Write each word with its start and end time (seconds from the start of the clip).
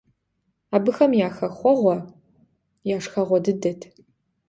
Абыхэм 0.75 1.11
я 1.27 1.29
хэхъуэгъуэ, 1.37 1.95
я 2.95 2.97
шхэгъуэ 3.03 3.39
дыдэт. 3.45 3.81